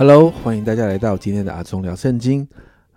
[0.00, 2.48] Hello，欢迎大家来到今天的阿忠聊圣经。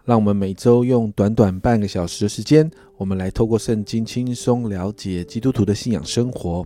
[0.05, 6.65] 让我们每周用短短半个小时的时间，我们来透过圣经轻松了解基督徒的信仰生活。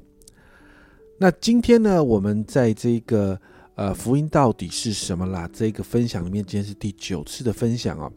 [1.18, 3.42] 那今天呢，我们在这个
[3.74, 5.50] 呃福音到底是什么啦？
[5.52, 8.08] 这个分享里面，今天是第九次的分享啊。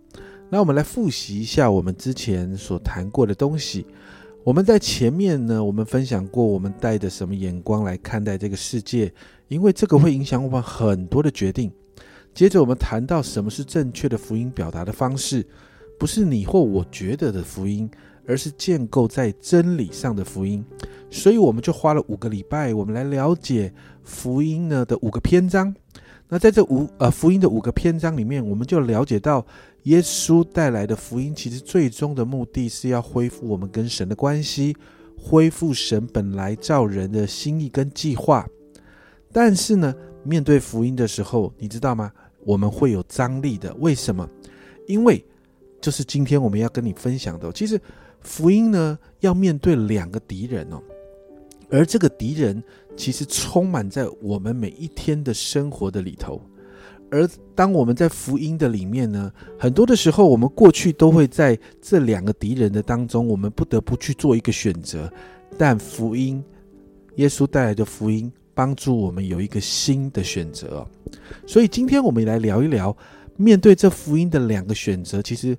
[0.51, 3.87] 那我们来复习一下我们之前所谈过的东西。
[4.45, 9.11] 我们在前面呢，我们分享过我们带着什么眼光来看待这个世界，
[9.49, 11.73] 因为这个会影响我们很多的决定。
[12.35, 15.47] 接着我们谈到什么是正确的福音表达的方式，
[15.99, 17.91] 不是你或我觉得的福音，
[18.27, 20.65] 而是建构在真理上的福音。
[21.11, 23.73] 所以我们就花了五个礼拜，我们来了解
[24.05, 25.75] 福音呢的五个篇章。
[26.29, 29.45] 那在这五呃福音的五个篇章里面，我们就了解到
[29.83, 34.77] 耶稣带来的福音，其实最终的目的是要恢复我们跟神的关系，
[35.19, 38.47] 恢复神本来造人的心意跟计划。
[39.33, 42.13] 但是呢，面对福音的时候，你知道吗？
[42.45, 43.75] 我们会有张力的。
[43.81, 44.29] 为什么？
[44.87, 45.25] 因为
[45.81, 47.81] 就是今天我们要跟你分享的，其实
[48.21, 50.83] 福音呢要面对两个敌人哦。
[51.71, 52.63] 而这个敌人
[52.97, 56.43] 其实充满在我们每一天的生活的里头，
[57.11, 65.13] 而当我们在福音的里面呢，很多的时候，我们过去都会在这两个敌人的当中，我们不得不去做一个选择。
[65.57, 66.43] 但福音，
[67.17, 70.87] 耶稣带来的福音，帮助我们有一个新的选择。
[71.47, 72.97] 所以今天我们来聊一聊，
[73.37, 75.57] 面对这福音的两个选择，其实，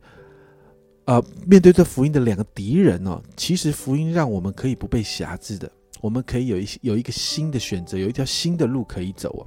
[1.06, 5.72] 呃，面对这福音的两个敌人哦，其实福音让我们可以不被辖制的。
[6.00, 9.44] 我们可以有一有一个新的选择，有一条新的路可以走啊！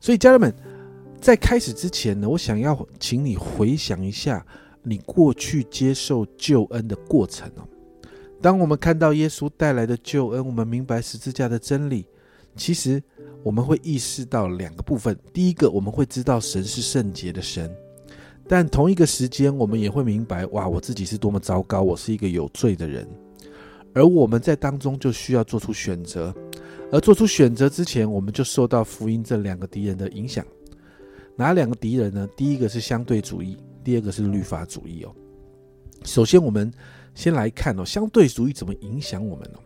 [0.00, 0.54] 所以家人们，
[1.20, 4.42] 在开始之前呢，我想要请你回想一下
[4.82, 7.68] 你过去接受救恩的过程哦。
[8.40, 12.06] 当我们看到耶稣带来的救恩，我们明白十字架的真理，
[12.56, 13.02] 其实
[13.42, 17.68] 我们会意识到两个部分：第一个，我们会知道神是圣洁的神；
[18.48, 23.06] 但同一个时间，我们也会明白，哇，我自己是多么糟糕，我是一个有罪的人。
[23.92, 26.34] 而我们在当中就需要做出选择，
[26.92, 30.44] 而做出选择之前，我们就受到福音这两个敌人的影响。
[31.36, 32.28] 哪两个敌人呢？
[32.36, 35.14] 第一个是相对主义，第二个是律法主义哦。
[36.04, 36.70] 首先，我们
[37.14, 39.58] 先来看哦，相对主义怎么影响我们呢？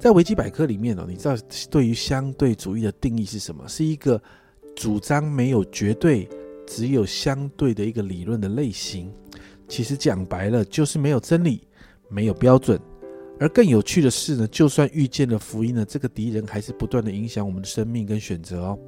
[0.00, 1.36] 在维基百科里面哦，你知道
[1.70, 3.68] 对于相对主义的定义是什么？
[3.68, 4.20] 是一个
[4.74, 6.26] 主张没有绝对，
[6.66, 9.12] 只有相对的一个理论的类型。
[9.68, 11.68] 其实讲白了，就是没有真理，
[12.08, 12.80] 没有标准。
[13.38, 18.78] 而更有趣的是呢，就算遇见了福音呢，这个敌人还是不断的影响我们的生命跟选择哦。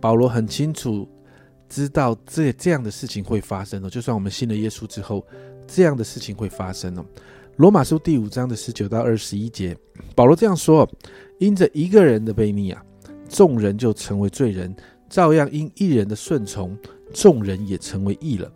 [0.00, 1.08] 保罗很清楚
[1.68, 5.26] 知道这这样的事情会发生哦，就算我们信了耶稣之后，
[5.66, 7.04] 这样的事情会发生哦。
[7.58, 9.76] 罗马书第五章的十九到二十一节，
[10.14, 10.88] 保罗这样说：
[11.38, 12.80] 因着一个人的悖逆啊，
[13.28, 14.70] 众人就成为罪人；
[15.10, 16.78] 照样因一人的顺从，
[17.12, 18.48] 众人也成为义了。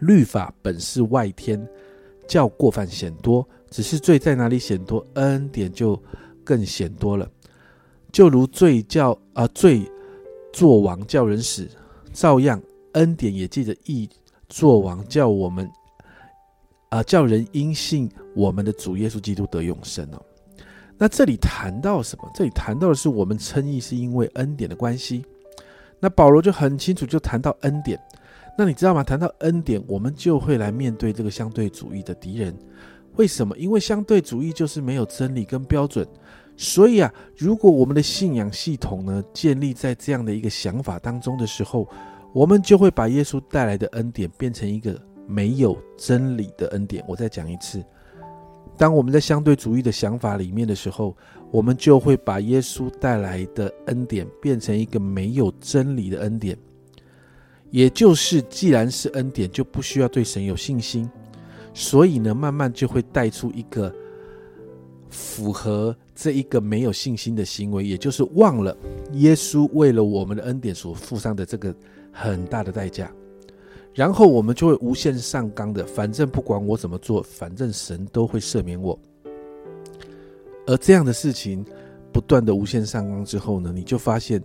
[0.00, 1.66] 律法本是外天，
[2.28, 3.48] 叫过犯显多。
[3.70, 5.98] 只是罪在哪里显多，恩典就
[6.44, 7.26] 更显多了。
[8.12, 9.90] 就如罪叫啊罪
[10.52, 11.66] 作王叫人死，
[12.12, 12.60] 照样
[12.92, 14.06] 恩典也借着义
[14.50, 15.66] 作王叫我们
[16.92, 20.22] 啊叫人因信我们的主耶稣基督得永生哦。
[20.98, 22.30] 那这里谈到什么？
[22.34, 25.24] 这里谈到的是我们称义是因为恩典的关系。
[25.98, 27.98] 那保罗就很清楚就谈到恩典。
[28.58, 29.02] 那你知道吗？
[29.02, 32.54] 谈到恩典，我们就会来面对这个相对主义的敌人。
[33.16, 33.56] 为什么？
[33.56, 36.06] 因为相对主义就是没有真理跟标准，
[36.58, 41.88] 所以啊，如果我们的信仰系统呢建立在这样的一个想法当中的时候，
[42.34, 47.04] 我们就会把耶稣带来的恩典变成一个没有真理的恩典。
[47.06, 47.82] 我再讲一次，
[48.76, 51.16] 当我们在相对主义的想法里面的时候，
[51.50, 56.56] 我们就会把耶稣带来的恩典变成一个没有真理的恩典。
[57.70, 61.08] 也就是，既然是恩典，就不需要对神有信心。
[61.72, 63.90] 所以呢，慢慢就会带出一个
[65.08, 68.76] 符合这一个没有信心的行为，也就是忘了
[69.12, 71.74] 耶稣为了我们的恩典所付上的这个
[72.12, 73.10] 很大的代价，
[73.94, 78.98] 然后我们就会无限上纲的，反正不管我怎么做，反正神都会赦免我。
[80.66, 81.64] 而这样的事情
[82.12, 84.42] 不断的无限上纲之后呢，你就发现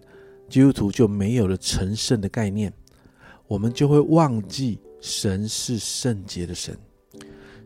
[0.49, 2.73] 基督徒就没有了成圣的概念，
[3.47, 6.75] 我们就会忘记神是圣洁的神。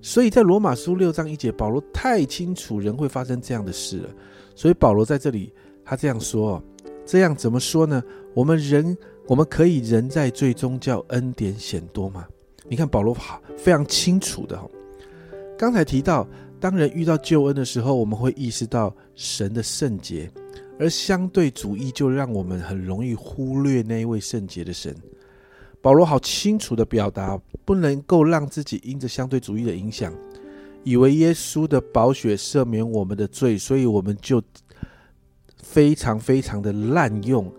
[0.01, 4.10] 所以在罗马书六章一节，保罗太清楚人会发生这样的事了，
[4.56, 5.54] 所以保罗在这里
[5.86, 6.62] 他这样说：
[7.06, 8.04] 这样怎么说呢？
[8.33, 12.27] 我们人我们可以人在最终叫恩典显多吗？
[12.68, 14.68] 你看保罗好非常清楚的哈。
[15.57, 16.27] 刚才提到，
[16.59, 20.29] 当人遇到救恩的时候，我们会意识到神的圣洁，
[20.79, 24.95] 而相对主义就让我们很容易忽略那一位圣洁的神。
[25.81, 30.13] 保罗好清楚的表达，不能够让自己因着相对主义的影响，
[30.83, 34.41] 以为耶稣的宝血赦免我们的罪，所以我们就
[35.57, 37.51] 非常非常的滥用、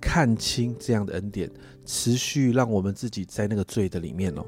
[0.00, 1.50] 看清这样的恩典，
[1.84, 4.44] 持续让我们自己在那个罪的里面哦。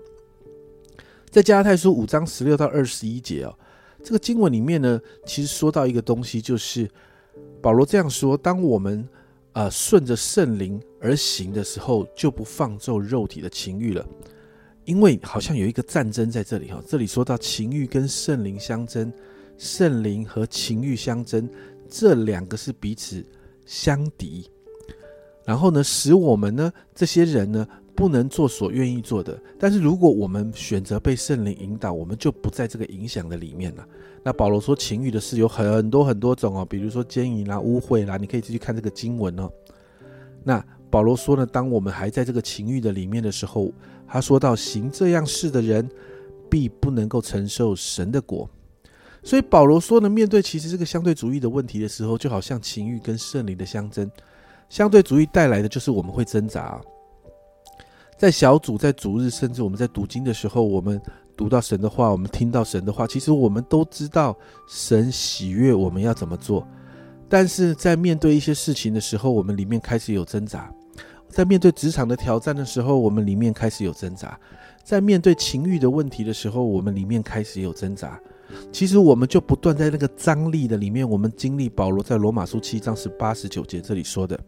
[1.31, 3.59] 在加拉太书五章十六到二十一节哦，
[4.03, 6.91] 这个经文里面呢，其实说到一个东西，就是
[7.61, 9.09] 保罗这样说：当我们
[9.53, 14.07] 啊，顺着圣灵而行的时候，就不放纵肉体的情欲了，
[14.85, 16.83] 因为好像有一个战争在这里哈。
[16.87, 19.13] 这里说到情欲跟圣灵相争，
[19.57, 21.49] 圣灵和情欲相争，
[21.89, 23.25] 这两个是彼此
[23.65, 24.51] 相敌。
[25.45, 29.41] 然后呢，使我们呢这些人呢不能做所愿意做的。
[29.59, 33.87] 但是如果我们选择被圣灵引导，我们就不在这个影响的里面了。
[34.25, 39.51] 那保罗说情欲的事有很多很多种哦，比如说奸淫啦、污秽啦，你可以继续看这个经文哦。
[40.45, 43.73] 那保罗说呢，当我们还在这个情欲的里面的时候，
[44.07, 45.89] 他说到行这样事的人，
[46.49, 48.49] 必不能够承受神的果。
[49.25, 54.11] 所以保罗说呢，面对其实这个相对主义的问题的时候，就好像情欲跟圣灵的相争，
[54.73, 56.81] 相对主义带来的就是我们会挣扎。
[58.17, 60.99] 在小组、在主日，甚至我们在读经的时候，我们。
[61.35, 64.37] 读到神的话，我们听到神的话，其实我们都知道
[64.69, 66.65] 神喜悦我们要怎么做，
[67.27, 70.71] 但是在面对一些事情的时候，我们里面开始有挣扎；
[71.31, 74.39] 在面对职场的挑战的时候，我们里面开始有挣扎；
[74.85, 78.21] 在面对情欲的问题的时候，我们里面开始有挣扎。
[78.71, 84.39] 其实我们就不断在那个张力的里面，我们经历保罗在罗马书七章十八十九节这里说的：“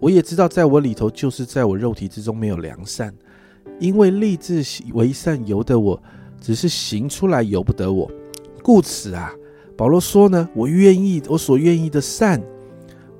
[0.00, 3.14] 我也知道，在我里头，就是在我肉体之中没有良善。”
[3.78, 6.02] 因为立志为善由得我，
[6.40, 8.10] 只是行出来由不得我，
[8.60, 9.32] 故此啊，
[9.76, 12.42] 保罗说呢，我愿意，我所愿意的善，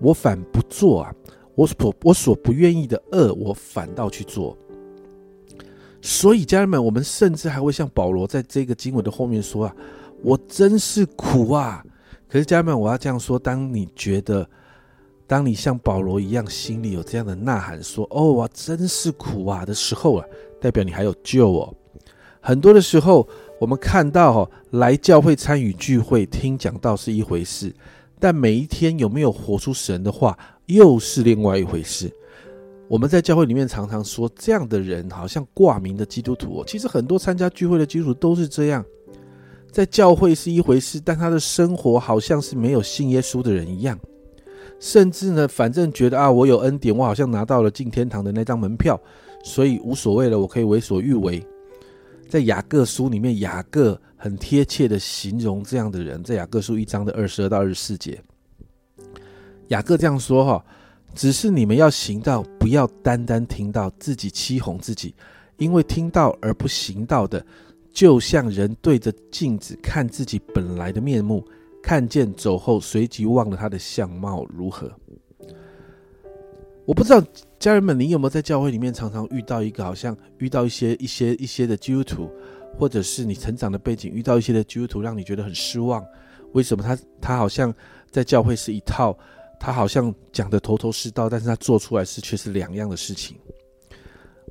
[0.01, 1.13] 我反不做啊；
[1.55, 4.57] 我所我所不愿意的恶，我反倒去做。
[6.03, 9.77] 所以家人们，我们甚至还会像保罗在这个经文的后面说啊，
[10.23, 11.85] 我真是苦啊！
[12.29, 14.49] 可是家人们，我要这样说，当你觉得。
[15.29, 20.25] 当你像保罗一样，心里有这样的呐喊，说：“哦，我真是苦啊！”的时候啊，
[20.59, 21.75] 代表你还有救哦。
[22.41, 23.29] 很多的时候，
[23.61, 27.71] 我们看到哈，来教会参与聚会、听讲道是一回事，
[28.19, 30.35] 但每一天有没有活出神的话，
[30.65, 32.11] 又是另外一回事。
[32.89, 36.65] 我们在教会里面常常说，这样的人好像挂名的基督徒哦。
[36.67, 38.83] 其实很多参加聚会的基督徒都是这样，
[39.71, 43.99] 在教会是一回事，但他的生活好像是没有信耶稣的人一样。
[44.81, 49.01] 甚至呢，反正觉得啊，我有恩典，我好像拿到了进天堂的那张门票，
[49.43, 51.45] 所以无所谓了，我可以为所欲为。
[52.29, 58.21] 在雅各书里面，雅各很贴切的形容这样的人，在雅各书一章的二十二到二十四节，
[59.69, 60.65] 雅各这样说哈：
[61.15, 65.15] 只是你们要行道，不要单单听到自己欺哄自己，
[65.57, 67.45] 因为听到而不行道的，
[67.93, 71.43] 就像人对着镜子看自己本来的面目。
[71.89, 74.93] 看见走后，随即忘了他的相貌如何。
[76.85, 77.25] 我不知道
[77.59, 82.31] 家人们，你有没有在教会里面常常遇到一个，好像遇到一些一些一些的基督徒，
[82.79, 86.05] 或者是你成长的背景遇到一些的基督徒，让你觉得很失望。
[86.53, 87.75] 为什么他他好像
[88.11, 89.17] 在教会是一套，
[89.59, 93.35] 他好像讲的头头是道，但是他做出来是却是两样的事情。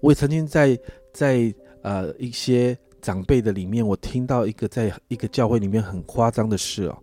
[0.01, 0.75] 我也曾经在
[1.13, 1.53] 在
[1.83, 6.97] 呃一些长辈的里面，我听到一个在一个教会里面很夸张的事哦。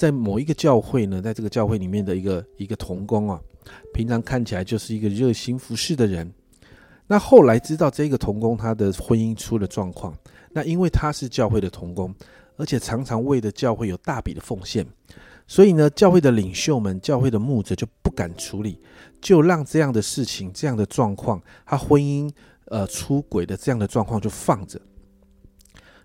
[0.00, 3.38] 在某一个教会呢，在这个教会里面的一个一个童工啊，
[3.92, 6.32] 平常看起来就是一个热心服侍的人。
[7.06, 10.16] 那后来知道这个童工他的婚姻出了状况，
[10.52, 12.14] 那因为他是教会的童工，
[12.56, 14.86] 而且常常为的教会有大笔的奉献，
[15.46, 18.80] 所以呢，教会的领袖们、教会的牧者就不敢处理，
[19.20, 22.26] 就让这样的事情、这样的状况，他婚姻
[22.68, 24.80] 呃出轨的这样的状况就放着。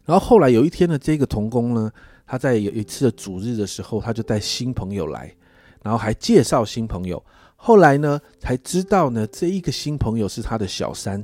[0.03, 1.89] 然后后来有一天呢，这个童工呢。
[2.25, 5.33] 他在有一次的主日的时候，他就带新朋友来，
[5.83, 7.23] 然后还介绍新朋友。
[7.55, 11.23] 后来呢，才知道呢，这一个新朋友是他的小三。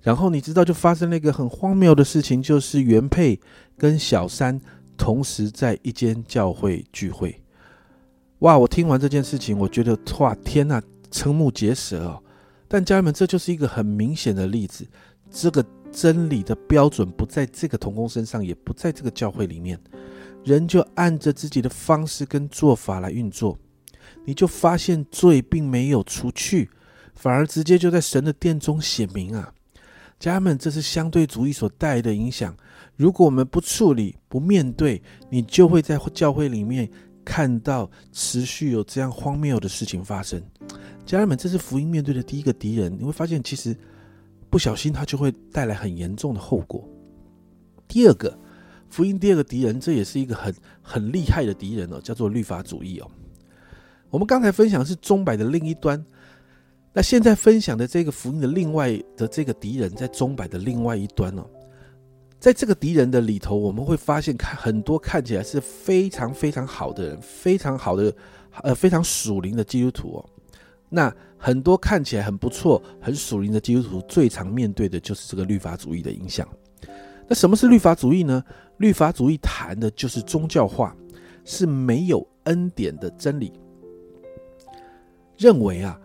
[0.00, 3.40] 然后你知道，就发生了一个很荒谬的事情，就是原配
[3.78, 4.60] 跟小三
[4.96, 7.40] 同时在一间教会聚会。
[8.40, 8.58] 哇！
[8.58, 12.20] 我听完这件事情，我觉得哇，天呐，瞠目结舌哦。
[12.66, 14.84] 但家人们，这就是一个很明显的例子，
[15.30, 19.78] 这个真理的标准不在这个童工身上，也不在这个教会里面。
[20.44, 23.58] 人就按着自己的方式跟做法来运作，
[24.24, 26.68] 你就发现罪并没有除去，
[27.14, 29.52] 反而直接就在神的殿中显明啊！
[30.18, 32.56] 家人们，这是相对主义所带来的影响。
[32.96, 36.88] 如果我们不处理、不面对，你就会在教会里面
[37.24, 40.40] 看到持续有这样荒谬的事情发生。
[41.04, 42.96] 家人们，这是福音面对的第一个敌人。
[42.96, 43.76] 你会发现，其实
[44.48, 46.88] 不小心他就会带来很严重的后果。
[47.88, 48.38] 第二个，
[48.92, 53.10] 福音第二个敌人，这也是一个很很厉害的敌人哦，叫做律法主义哦。
[54.10, 56.04] 我们刚才分享是钟摆的另一端，
[56.92, 61.46] 那现在分享的这个福音的另外的这个敌人，在钟摆的另外一端哦。
[62.38, 68.14] 在这个敌人的里头，我们会发现看很多看起来是非常非常好的人，非常好的
[68.62, 70.28] 呃非常属灵的基督徒哦。
[70.90, 76.46] 那很多看起来很不错、很属灵的基督徒，最常面对的就是这个律法主义的影响。
[77.26, 78.44] 那什么是律法主义呢？
[78.82, 80.94] 律法主义谈的就是宗教化，
[81.42, 83.50] 是没有恩典的真理。
[85.38, 85.98] 认为啊，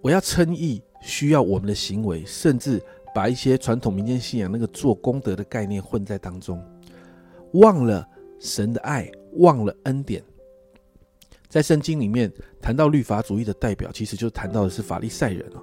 [0.00, 2.80] 我要称义需要我们的行为，甚至。
[3.14, 6.60] 把一些传统民间信仰那个做功德的概念混在当中，
[7.52, 8.04] 忘了
[8.40, 10.20] 神的爱，忘了恩典。
[11.48, 12.28] 在圣经里面
[12.60, 15.62] 谈到律法主义的代表，其实就谈到的是法利赛人哦。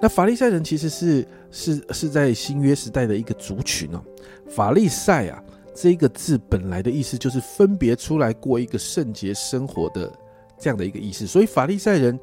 [0.00, 4.00] 那法利赛人其实是是是在新约时代的一个族群哦。
[4.48, 5.42] 法利赛啊
[5.74, 10.12] 这个字本来的意思就是分别出来过一个圣洁生活的
[10.58, 12.18] 这样的一个意思，所以法利赛人。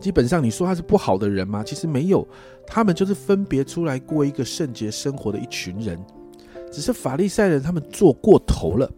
[0.00, 1.62] 基本上，你说他是不好的人吗？
[1.62, 2.26] 其实没有，
[2.66, 6.02] 他们就是分别出来过一个圣洁生活的一群人。
[6.72, 8.90] 只是法利赛人他们做过头了，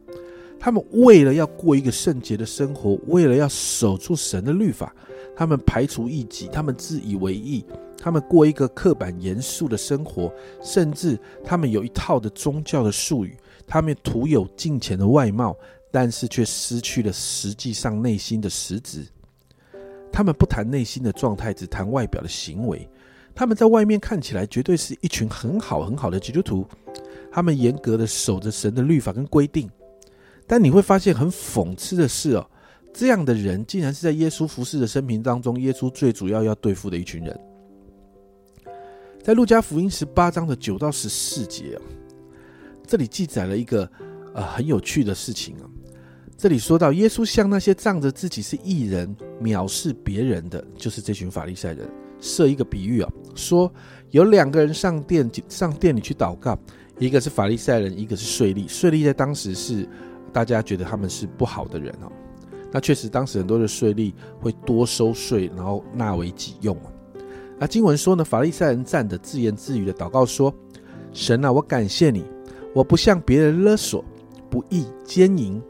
[0.59, 4.95] 他们为了要过一个圣洁的生活，为了要守住神的律法，
[5.37, 7.67] 他们排除异己，他们自以为意，
[7.99, 10.33] 他们过一个刻板严肃的生活，
[10.63, 15.57] 甚至他们有一套的宗教的术语，他们徒有敬虔的外貌，
[15.91, 19.07] 但是却失去了实际上内心的实质。
[20.13, 22.89] 他们不谈内心的状态，只谈外表的行为。
[23.35, 26.65] 他们在外面看起来绝对是一群很好很好的基督徒，
[27.33, 29.69] 他们严格的守着神的律法跟规定。
[30.47, 32.47] 但你会发现很讽刺的是哦，
[32.93, 37.41] 这样的人竟然是在耶稣服侍的生平当中，耶稣最主要要对付的一群人。
[39.21, 41.77] 在路加福音十八章的九到十四节
[42.87, 43.89] 这里记载了一个
[44.35, 45.69] 呃很有趣的事情啊。
[46.37, 51.89] 这里说到，耶稣向那些仗着自己是异人、藐视别人的，就是这群法利赛人，
[52.21, 53.73] 设一个比喻啊，说
[54.11, 56.59] 有两个人上殿上殿里去祷告，
[56.99, 58.69] 一个是法利赛人，一个是税吏。
[58.69, 59.89] 税吏在当时是
[60.33, 62.11] 大家觉得他们是不好的人哦。
[62.73, 66.91] 那确实，当时很多的税吏会多收税，然后纳为己用啊。
[67.57, 70.53] 那经文说呢，法利赛人站着自言自语的祷告说
[71.15, 72.25] ：“神啊，我感谢你，
[72.75, 74.05] 我不向别人勒索，
[74.51, 75.63] 不义奸淫。”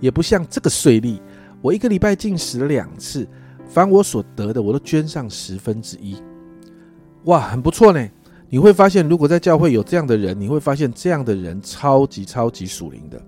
[0.00, 1.18] 也不像这个税吏，
[1.62, 3.26] 我一个礼拜进食两次，
[3.66, 6.16] 凡我所得的，我都捐上十分之一。
[7.24, 8.06] 哇，很不错呢！
[8.50, 13.18] 你会发现，如果在教会有这样的人，你会发现这样的人超级超级属灵的。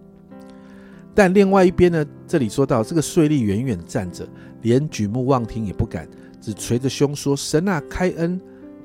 [1.15, 4.29] 但另外一边呢，这里说到这个税吏远远站着，
[4.61, 6.07] 连举目望听也不敢，
[6.43, 8.39] 只捶着胸说：“神啊，开恩，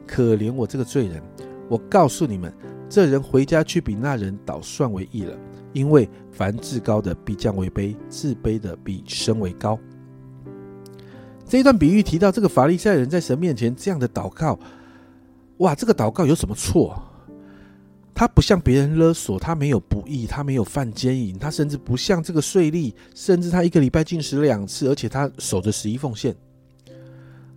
[0.08, 1.22] 可怜我这个罪人。”
[1.68, 2.54] 我告诉你们，
[2.92, 5.34] 这人回家去比那人倒算为义了。
[5.72, 9.80] 因为凡至高的必降为卑，自卑的必升为高。
[11.48, 14.60] 这一段比喻提到这个法利赛人在神面前这样的祷告，
[15.60, 17.02] 哇，这个祷告有什么错？
[18.14, 26.36] 他不向别人勒索，他没有不义，他没有犯奸淫，他甚至不像这个税吏，甚至他一个礼拜进食两次，而且他守着十一奉献。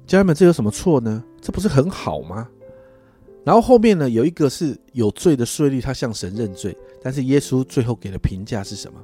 [0.07, 1.23] 家人们，这有什么错呢？
[1.41, 2.49] 这不是很好吗？
[3.45, 6.75] 然后后面呢，有一个是有罪的税吏，他向神认罪。
[7.03, 8.99] 但是耶稣最后给的评价是什么？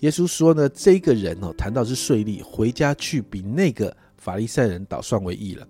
[0.00, 5.66] 耶稣说呢，这个人哦，谈到是税吏，回家去比那个法利赛人倒算为义了。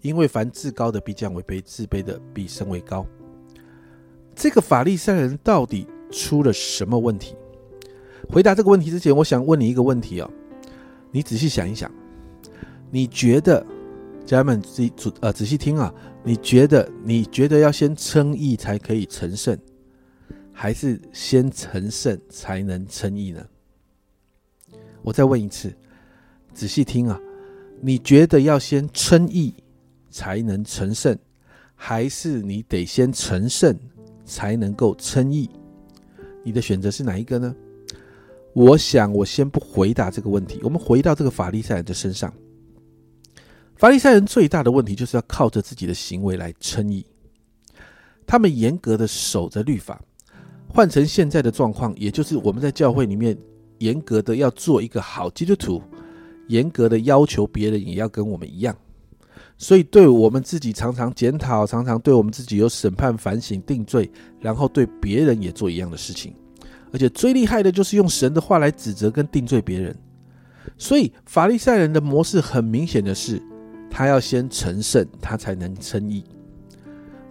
[0.00, 3.04] 因为凡自高的必降为卑，自卑的必升为高。
[4.34, 7.34] 这个法利赛人到底出了什么问题？
[8.28, 10.30] 回答这个问题之前，我想问你一个问题哦，
[11.10, 11.90] 你仔细想一想，
[12.92, 13.66] 你觉得？
[14.26, 15.92] 家人们，仔仔呃仔细听啊！
[16.22, 19.58] 你觉得你觉得要先称义才可以成圣，
[20.52, 23.44] 还是先成圣才能称义呢？
[25.02, 25.74] 我再问一次，
[26.52, 27.18] 仔细听啊！
[27.80, 29.54] 你觉得要先称义
[30.10, 31.18] 才能成圣，
[31.74, 33.74] 还是你得先成圣
[34.26, 35.48] 才能够称义？
[36.44, 37.56] 你的选择是哪一个呢？
[38.52, 42.30] 我想我先不回答这个问题，我们回到这个法利赛人的身上。
[43.80, 47.02] 法利赛人最大的问题就是要靠着自己的行为来称义，
[48.26, 49.98] 他们严格的守着律法。
[50.68, 53.34] 换成现在的状况，也就是我们在教会里面
[53.78, 55.82] 严格的要做一个好基督徒，
[56.48, 58.76] 严格的要求别人也要跟我们一样。
[59.56, 64.10] 所以，对我们自己常常检讨，常常对我们自己有审判、反省、定罪，
[64.40, 66.34] 然后对别人也做一样的事情。
[66.92, 69.96] 而且最厉害的就是用神的话来指责跟定罪别人。
[70.76, 73.42] 所以法利赛人的模式很明显的是，
[73.90, 76.24] 他要先成圣，他才能称义。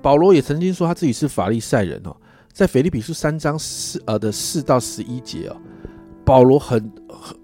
[0.02, 2.16] 保罗也曾经说他自己是法利赛人哦，
[2.52, 5.58] 在腓立比书三章四呃的四到十一节哦，
[6.24, 6.92] 保罗很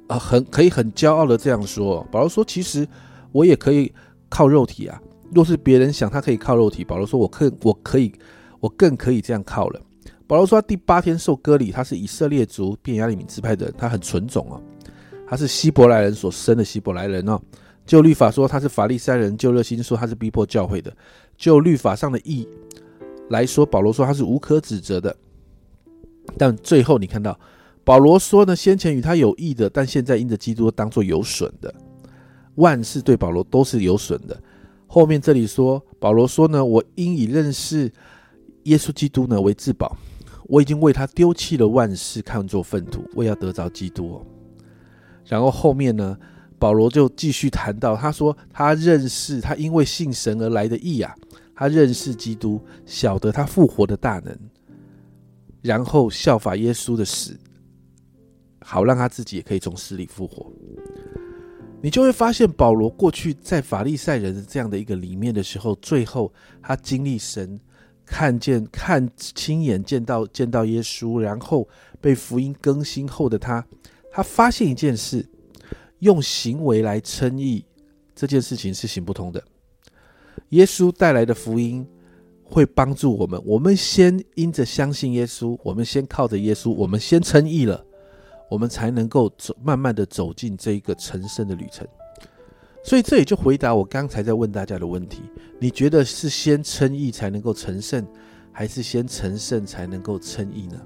[0.07, 2.05] 很很可以很骄傲的这样说。
[2.11, 2.87] 保罗说：“其实
[3.31, 3.91] 我也可以
[4.29, 5.01] 靠肉体啊，
[5.33, 8.13] 若是别人想他可以靠肉体，保罗说我可我可以
[8.59, 9.81] 我更可以这样靠了。”
[10.27, 14.61] 保罗说：“他第八天受割礼，他是以色列族便雅利敏支派的人，他很纯种哦，
[15.27, 17.39] 他是希伯来人所生的希伯来人哦。
[17.85, 20.91] 就律法说他是法利赛人，就热心说他是逼迫教会的。”
[21.37, 22.47] 就律法上的义
[23.29, 25.15] 来说，保罗说他是无可指责的。
[26.37, 27.37] 但最后你看到
[27.83, 31.73] 保罗说呢，先前与他有益的，但现在因着基督当作有损的，
[32.55, 34.41] 万事对保罗都是有损的。
[34.87, 37.91] 后面这里说，保罗说呢，我因以认识
[38.63, 39.97] 耶稣基督呢为至宝，
[40.45, 44.25] 我已经为他丢弃了万事，看作粪土，为要得着基督。
[45.25, 46.17] 然后后面呢？
[46.57, 51.13] 保罗就继续谈到，他说他认识他因为信神而来的义啊，
[51.53, 54.37] 他认识基督，晓得他复活的大能，
[55.61, 57.37] 然后效法耶稣的死，
[58.61, 60.51] 好让他自己也可以从死里复活。
[61.81, 66.33] 你就会发现，保罗过去在法利赛人的这样的一个里面的时候，最后
[66.63, 67.59] 他经历神
[68.05, 71.67] 看见、看亲眼见到见到耶稣，然后
[72.01, 73.63] 被福音更新后的他，
[74.09, 75.27] 他发现一件事。
[75.99, 77.65] 用行为来称义
[78.15, 79.43] 这件事情是行不通的。
[80.49, 81.85] 耶稣带来的福音
[82.43, 87.83] 会帮助我们，我们先因着相信耶稣，我们先靠着耶稣，我们先称义了，
[88.49, 91.87] 我们才能够走，慢慢的走进这一个成圣的旅程。
[92.83, 95.21] 所以这也就回答我刚才在问大家的问题：
[95.59, 98.05] 你觉得是先称义才能够成圣，
[98.51, 100.79] 还是先成圣才能够称义呢？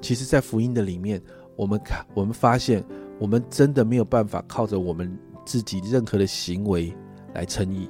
[0.00, 1.22] 其实，在福音的里面，
[1.54, 2.84] 我们看，我们发现。
[3.18, 6.94] 我们真的没有办法靠着我们自己任何的行为
[7.34, 7.88] 来称义，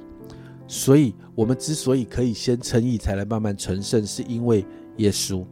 [0.67, 4.65] 所以，我们之所以可以先称义，才来慢慢成圣，是因为
[4.97, 5.45] 耶稣，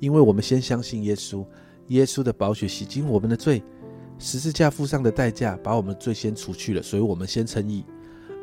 [0.00, 1.44] 因为我们先相信耶稣，
[1.88, 3.62] 耶稣的宝血洗净我们的罪，
[4.18, 7.84] 十字架付上的代价把我们罪先除去了，所以我们先称义。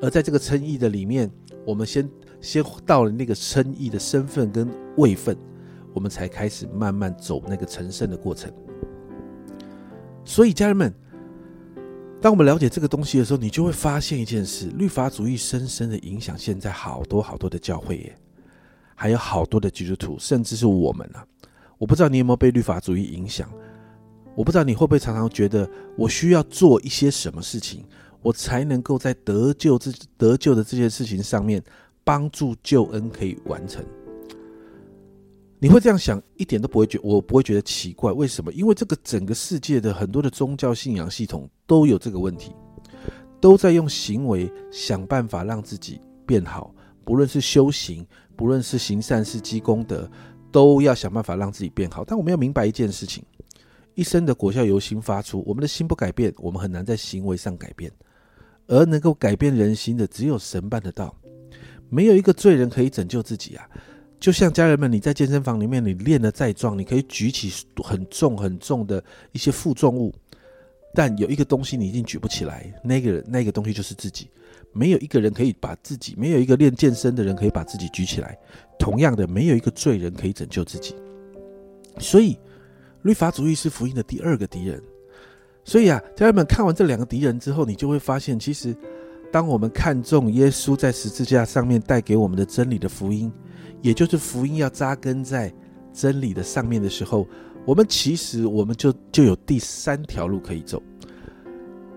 [0.01, 1.29] 而在这个称义的里面，
[1.65, 4.67] 我们先先到了那个称义的身份跟
[4.97, 5.37] 位份，
[5.93, 8.51] 我们才开始慢慢走那个成圣的过程。
[10.23, 10.93] 所以，家人们，
[12.21, 18.15] 当我们了解这个东西的时候，你就会发现一件事：律法主义深深的影响现在好多好多的教会耶，
[18.95, 21.25] 还有好多的基督徒，甚至是我们啊。
[21.77, 23.51] 我不知道你有没有被律法主义影响？
[24.35, 27.83] 我不知道你会不会常常觉得，我需要做一些什么事情，
[28.21, 31.61] 我才能够在得救这得救的这件事情上面，
[32.03, 33.83] 帮助救恩可以完成。
[35.63, 38.11] 你会这样想，一点都不会觉，我不会觉得奇怪。
[38.11, 38.51] 为什么？
[38.51, 42.51] 因为这个整个世界的很多的宗教信仰系统都有这个问题，
[43.39, 46.73] 都在用行为想办法让自己变好。
[47.05, 48.03] 不论是修行，
[48.35, 50.09] 不论是行善事积功德，
[50.51, 52.03] 都要想办法让自己变好。
[52.03, 53.23] 但我们要明白一件事情：
[53.93, 55.43] 一生的果效由心发出。
[55.45, 57.91] 我们的心不改变，我们很难在行为上改变。
[58.65, 61.15] 而能够改变人心的，只有神办得到。
[61.87, 63.69] 没有一个罪人可以拯救自己啊！
[64.21, 67.51] 就像家人们，你在健身房里面，你练得再壮，你可以举起
[67.83, 70.13] 很重很重的一些负重物，
[70.93, 74.29] 但有一个东西你一定举不起来，那个那个东西就是自己。
[74.73, 78.37] 没有一个人可以把自己，没有一个练健身的人可以把自己举起来。
[78.77, 80.95] 同样的，没有一个罪人可以拯救自己。
[81.97, 82.37] 所以，
[83.01, 84.79] 律法主义是福音的第二个敌人。
[85.65, 88.73] 所以啊，家人们看完这两个敌人之后，你就会发现，其实
[89.31, 93.31] 当我们看重耶稣在十字架上面带给我们的真理的福音。
[93.81, 95.53] 也就是福音要扎根在
[95.93, 97.27] 真理的上面的时候，
[97.65, 100.81] 我们其实我们就就有第三条路可以走。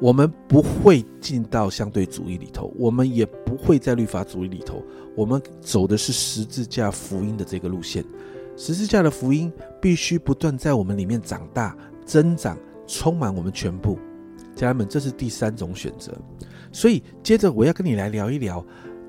[0.01, 4.83] 我们不会进到相对主义里头，我们也不会在律法主义里头。
[5.16, 8.05] 我们走的是十字架福音的这个路线。
[8.57, 13.99] 十字架的福音必须不断在我们里面长大、增长、充满我们全部。
[14.57, 16.12] 家人们，这是第三种选择。
[16.73, 18.64] 所以，接着我要跟你来聊一聊。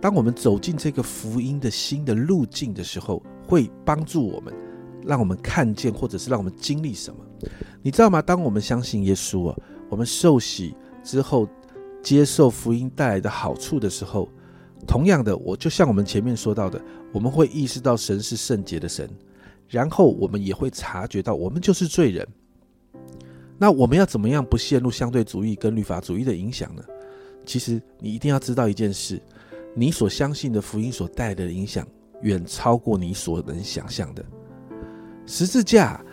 [0.06, 4.54] 当我们走进这个福音的新的路径的时候，会帮助我们，
[5.04, 7.26] 让我们看见，或者是让我们经历什么？
[7.82, 8.22] 你知道吗？
[8.22, 9.58] 当我们相信耶稣啊，
[9.90, 11.50] 我们受洗之后，
[12.04, 14.30] 接受福音带来的好处的时候，
[14.86, 16.80] 同样的，我就像我们前面说到的，
[17.12, 19.10] 我们会意识到神是圣洁的神，
[19.68, 22.28] 然后我们也会察觉到我们就是罪人。
[23.58, 26.84] 那我们要怎么样不陷入相对主义跟律法主义的影响呢？
[27.44, 29.20] 其实你一定要知道一件事。
[29.76, 31.86] 你所相信的福音所带来的影响，
[32.22, 34.26] 远超过你所能想象的。
[35.26, 36.04] 十字架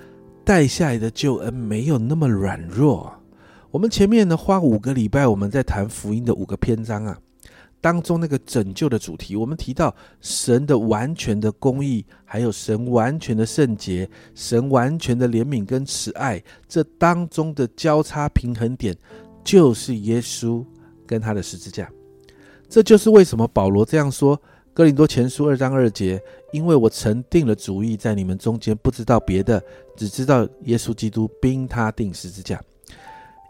[0.44, 3.12] 带下来的救恩没有那么软弱。
[3.70, 7.16] 我们前面呢花五个礼拜，我们在谈福音的五个篇章啊，
[7.80, 18.96] 当中那个拯救的主题，我们提到神的完全的公义，还有神完全的圣洁，神完全的怜悯跟慈爱，这当中的交叉平衡点
[19.44, 20.64] 就是耶稣
[21.06, 21.90] 跟他的十字架。
[22.72, 24.40] 这就是为什么保罗这样说。
[24.72, 26.18] 哥林多前书二章二节，
[26.52, 29.62] 因为我曾定了主意，在你们中间不知道别的，
[29.94, 32.58] 只知道耶稣基督并他定十字架。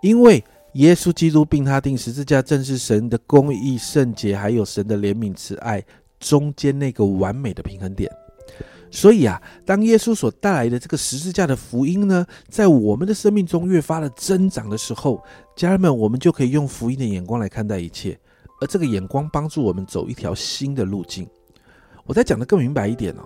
[0.03, 5.81] 因为耶稣基督并他定十字架，正是神的公义、圣洁，还有神的怜悯、慈爱
[6.19, 8.11] 中间那个完美的平衡点。
[8.91, 15.23] 所以啊，当耶稣所带来的这个十字架的福音呢，在我们的生命中越发的增长的时候，
[15.55, 18.19] 家人们，我们就可以用福音的眼光来看待一切。
[18.63, 21.29] 而这个眼光帮助我们走一条新的路径。
[22.05, 23.23] 我再讲的更明白一点哦，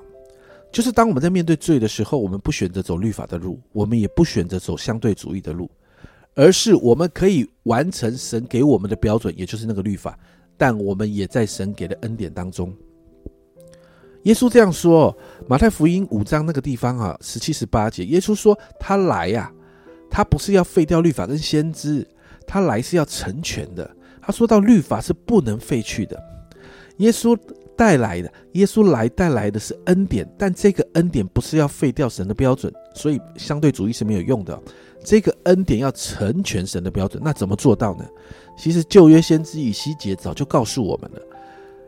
[0.73, 5.71] 就是当我们在面对罪的时候，我们不选择走律法的路，我们也不选择走相对主义的路，
[6.35, 10.19] 而是我们可以完成神给我们的标准，也就是那个律法。
[10.57, 12.75] 但我们也在神给的恩典当中。
[14.23, 15.15] 耶稣这样说：
[15.47, 19.53] 马太福音五章那个地方啊，十七十八节，耶稣说他来呀，
[20.11, 22.07] 他不是要废掉律法跟先知，
[22.47, 23.89] 他来是要成全的。
[24.27, 26.21] 他说到律法是不能废去的，
[26.97, 27.39] 耶稣
[27.77, 34.61] 带来的，耶稣来带来的是恩典，但这个恩典不是要废掉神的标准，所以相对主义是没有用的。
[35.05, 38.05] 这个恩典要成全神的标准，那怎么做到呢？
[38.59, 41.23] 其实旧约先知以西结早就告诉我们了，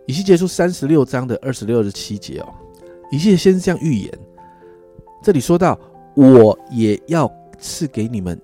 [0.07, 2.55] 以西结书三十六章的二十六、二十七节哦，
[3.11, 4.19] 以西结先是这样预言，
[5.25, 5.77] 这里说到，
[6.15, 8.41] 我也要赐给你们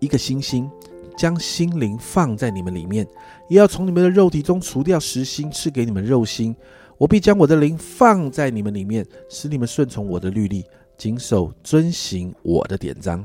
[0.00, 0.70] 一个星星。
[1.16, 3.06] 将心灵放在你们里面，
[3.48, 6.54] 也要从你们的肉体中除掉实心，赐给你们肉心。
[6.98, 10.64] 我必将我的灵放在你们里面，使你们顺从我的律例，
[10.96, 13.24] 谨守遵行我的典章。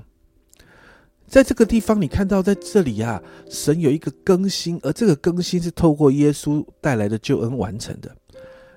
[1.28, 8.14] 在这个地方，你看到在这里呀，神有一个更新，而这个更新是透过耶稣带来的救恩完成的。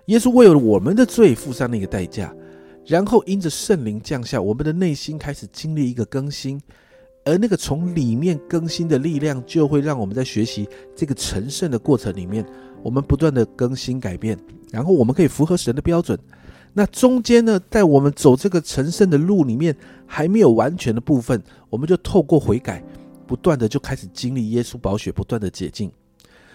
[0.07, 2.33] 耶稣为了我们的罪付上那个代价，
[2.87, 6.61] 然后因着圣灵降下，我们的内心开始经历一个更新。
[7.24, 12.44] 而那个从里面更新的力量，就会让我们在学习这个成圣的过程里面，
[12.82, 14.38] 我们不断的更新改变，
[14.70, 16.18] 然后我们可以符合神的标准。
[16.74, 19.74] 那中间呢，在我们走这个成圣的路里面，
[20.06, 22.84] 还没有完全的部分，我们就透过悔改，
[23.26, 25.90] 不断的就开始经历耶稣宝血不断的解禁。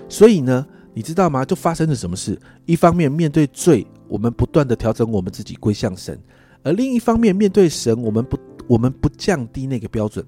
[0.08, 1.44] 所以呢，你知道吗？
[1.44, 2.38] 就发生了什么事？
[2.66, 6.16] 一方面面对罪，我们不断的调整我们自己归向神；
[6.64, 10.24] 而另一方面面对神，我们不我们不降低那个标准。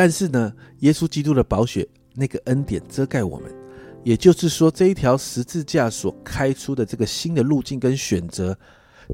[0.00, 3.54] 但是呢，耶稣基督的宝血那个恩典遮盖我们，
[4.02, 8.56] 也就是说，这一条十字架所开出的这个新的路径跟选择，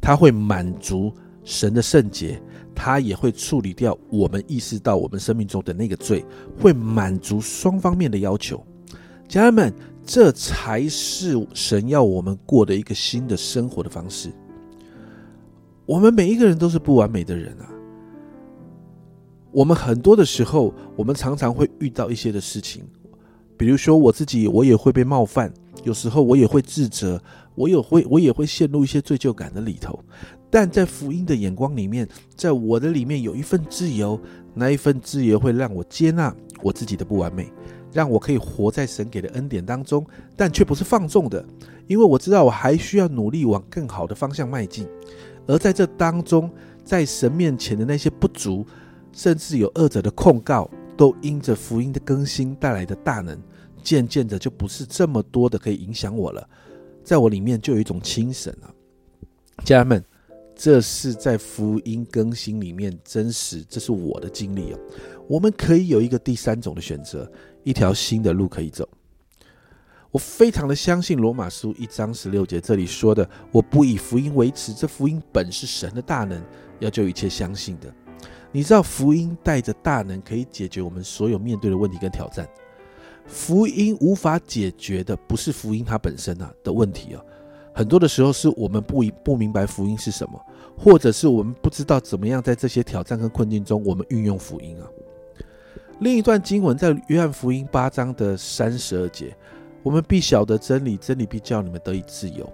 [0.01, 2.41] 它会满足神的圣洁，
[2.73, 6.25] 它也会处理掉我们意识到我们生命中的那个罪，
[6.57, 8.65] 会满足双方面的要求。
[9.27, 14.31] 家人们，这才是神要我们过的一个新的生活的方式。
[15.85, 17.73] 我们每一个人都是不完美的人啊。
[19.57, 22.83] 我们很多的时候，我们常常会遇到一些的事情，
[23.57, 25.51] 比如说我自己，我也会被冒犯，
[25.83, 27.19] 有时候我也会自责，
[27.55, 29.99] 我也会我也会陷入一些罪疚感的里头。
[30.51, 34.21] 但在福音的眼光里面，在我的里面有一份自由，
[34.53, 37.51] 那一份自由会让我接纳我自己的不完美，
[37.95, 41.43] 让我可以活在神给的恩典当中，但却不是放纵的，
[41.87, 44.87] 因为我知道我还需要努力往更好的方向迈进。
[45.47, 46.51] 而在这当中，
[46.85, 48.63] 在神面前的那些不足。
[49.17, 53.41] 甚至有恶者的控告，都因着福音的更新带来的大能，
[53.83, 56.47] 渐渐的就不是这么多的可以影响我了。
[57.03, 58.75] 在我里面就有一种清神了。
[59.65, 60.05] 家人们，
[60.55, 64.79] 这是在福音更新里面真实，这是我的经历哦。
[65.27, 67.31] 我们可以有一个第三种的选择，
[67.65, 68.87] 一条新的路可以走。
[70.11, 76.39] 我非常的相信罗马书一章十六节这里说的：“我不以福音为耻，这福音本是神的大能，
[76.81, 77.91] 要救一切相信的。”
[78.57, 82.49] 你知道福音带着大能，可以解决我们所有面对的问题跟挑战。
[83.27, 87.23] 福音无法解决的，不是福音它本身啊的问题啊，
[87.75, 90.43] 很多的时候是我们不不明白福音是什么，
[90.75, 94.89] 或者是我们不知道怎么样在这些挑战跟困境中，我们运用福音啊。
[95.99, 99.37] 另一段经文在约翰福音八章的三十二节，
[99.83, 102.51] 我们必晓得真理，真理必叫你们得以自由。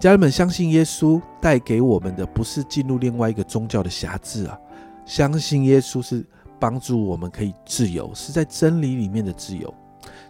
[0.00, 4.58] 家人们，相信耶稣带给我们的不是进入另外一个宗教的辖制啊，
[5.04, 6.24] 相信耶稣是
[6.58, 9.72] 帮助我们可以自由，是在真理里面的自由。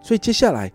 [0.03, 0.69] 所以接下来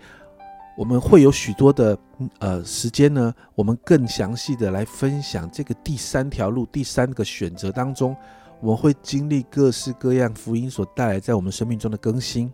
[0.78, 1.98] 我们会有许多的
[2.40, 8.16] 呃时间呢，我们更详细的来分享这个第三条路、第三个选择当中，
[8.62, 12.50] 我们会经历各式各样福音所带来在我们生命中的更新。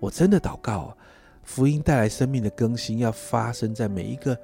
[0.00, 0.96] 我真的祷告，
[1.44, 4.36] 福音带来生命的更新，要发生在每一个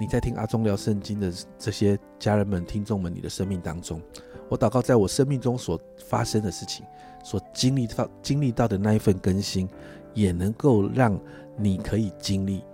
[0.00, 4.00] 你在听阿忠聊圣经的这些家人们、听众们，你的生命当中。
[4.48, 6.86] 我祷告，在我生命中所发生的事情，
[7.24, 9.68] 所经历到经历到的那一份更新，
[10.14, 11.18] 也能够让
[11.56, 12.64] 你可以经历。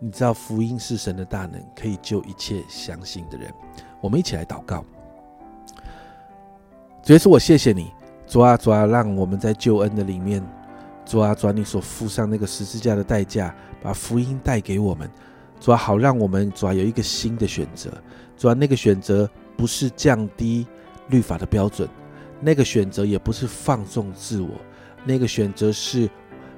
[0.00, 3.50] 你知道，福音是神的大能，可以救一切相信的人。
[4.00, 4.84] 我们一起来祷告。
[7.04, 7.92] 主耶稣，我谢谢你，
[8.26, 10.44] 主啊主啊，让我们在救恩的里面。
[11.06, 15.08] 主啊，主，你所付上那个十字架的代价，把福音带给我们。
[15.64, 17.90] 主要，好让我们主要有一个新的选择。
[18.36, 20.66] 主要，那个选择不是降低
[21.08, 21.88] 律法的标准，
[22.38, 24.50] 那个选择也不是放纵自我，
[25.06, 26.06] 那个选择是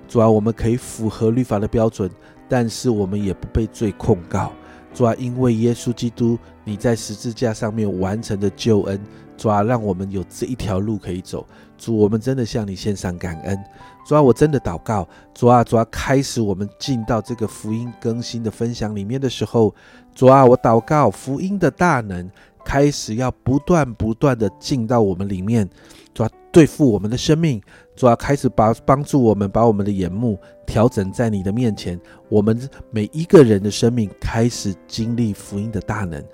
[0.08, 2.10] 主要，我们可以符合律法的标准，
[2.48, 4.52] 但是我们也不被罪控告。
[4.92, 9.00] 主要，因为耶稣基督你在十字架上面完成的救恩，
[9.36, 11.46] 主啊，让我们有这一条路可以走。
[11.78, 13.58] 主，我们真的向你献上感恩。
[14.06, 19.74] 主啊，我真的祷告，主啊，主啊，开始我们进到这个福音更新的分享里面的时候，
[20.14, 22.30] 主啊，我祷告福音的大能
[22.64, 25.68] 开始要不断不断的进到我们里面，
[26.14, 27.60] 主啊，对付我们的生命，
[27.94, 32.58] 主啊，开始把帮助我们把我们的眼目调整在你的面前，我们
[32.90, 36.24] 每一个人的生命开始经历福音的大能，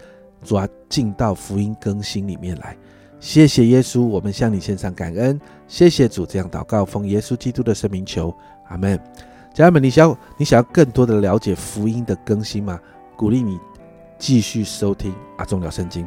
[0.44, 2.76] 主啊，进到福音更新里面来。
[3.22, 5.40] 谢谢耶稣，我们向你献上感恩。
[5.68, 8.98] 谢谢主，这样祷告，奉耶稣基督的圣名求，阿门。
[9.54, 12.80] 家人们，你想你想要更多的了解福音的更新吗？
[13.16, 13.60] 鼓励你
[14.18, 16.04] 继续收听阿忠聊圣经。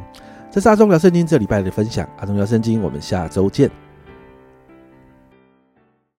[0.50, 2.06] 这是阿忠聊圣经这礼拜的分享。
[2.18, 3.70] 阿忠聊圣经，我们下周见。